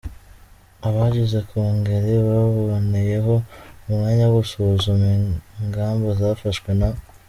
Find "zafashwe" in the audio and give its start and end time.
6.19-6.71